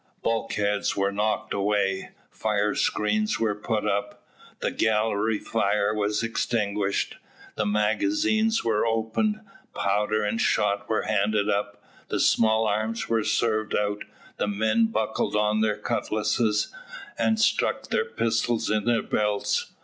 Bulkheads 0.23 0.97
were 0.97 1.11
knocked 1.11 1.53
away, 1.53 2.09
firescreens 2.33 3.37
were 3.39 3.53
put 3.53 3.85
up, 3.85 4.25
the 4.59 4.71
gallery 4.71 5.37
fire 5.37 5.93
was 5.93 6.23
extinguished, 6.23 7.17
the 7.55 7.67
magazines 7.67 8.63
were 8.63 8.83
opened, 8.83 9.41
powder 9.75 10.23
and 10.23 10.41
shot 10.41 10.89
were 10.89 11.03
handed 11.03 11.51
up, 11.51 11.83
the 12.07 12.19
small 12.19 12.65
arms 12.65 13.09
were 13.09 13.23
served 13.23 13.75
out, 13.75 14.03
the 14.37 14.47
men 14.47 14.87
buckled 14.87 15.35
on 15.35 15.61
their 15.61 15.77
cutlasses, 15.77 16.73
and 17.19 17.39
stuck 17.39 17.89
their 17.89 18.05
pistols 18.05 18.71
in 18.71 18.85
their 18.85 19.03
belts. 19.03 19.71